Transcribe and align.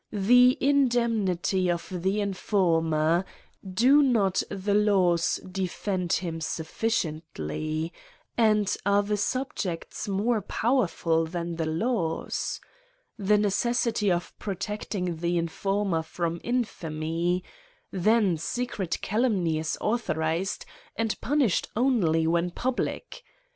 The 0.11 0.57
indemnity 0.59 1.69
of 1.69 1.87
the 1.91 2.21
informer; 2.21 3.23
do 3.63 4.01
not 4.01 4.41
the 4.49 4.73
laws 4.73 5.39
defend 5.47 6.13
him 6.13 6.41
sufficiently? 6.41 7.93
and 8.35 8.75
are 8.83 9.03
there 9.03 9.15
sub 9.15 9.53
jects 9.53 10.07
more 10.09 10.41
powerful 10.41 11.27
than 11.27 11.57
the 11.57 11.67
laws? 11.67 12.59
The 13.19 13.37
necessity 13.37 14.11
of 14.11 14.33
protecting 14.39 15.17
the 15.17 15.37
informer 15.37 16.01
from 16.01 16.41
infamy; 16.43 17.43
then 17.91 18.37
secret 18.37 18.97
calumny 19.03 19.59
is 19.59 19.77
authorised, 19.79 20.65
and 20.95 21.21
'punished 21.21 21.67
only 21.75 22.25
when 22.25 22.49
public. 22.49 23.21